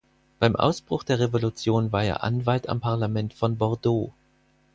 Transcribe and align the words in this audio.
Beim 0.39 0.55
Ausbruch 0.55 1.03
der 1.03 1.19
Revolution 1.19 1.91
war 1.91 2.03
er 2.03 2.23
Anwalt 2.23 2.67
am 2.67 2.79
Parlament 2.79 3.35
von 3.35 3.57
Bordeaux. 3.59 4.11